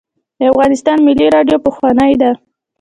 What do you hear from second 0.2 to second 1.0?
د افغانستان